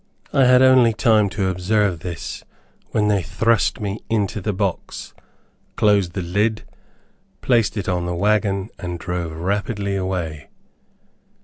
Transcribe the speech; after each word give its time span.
I 0.33 0.45
had 0.45 0.63
only 0.63 0.93
time 0.93 1.29
to 1.29 1.49
observe 1.49 1.99
this, 1.99 2.43
when 2.89 3.07
they 3.07 3.21
thrust 3.21 3.79
me 3.79 3.99
into 4.09 4.41
the 4.41 4.51
box, 4.51 5.13
closed 5.75 6.13
the 6.13 6.23
lid, 6.23 6.63
placed 7.41 7.77
it 7.77 7.87
in 7.87 8.07
the 8.07 8.15
wagon, 8.15 8.71
and 8.79 8.97
drove 8.97 9.31
rapidly 9.33 9.95
away. 9.95 10.49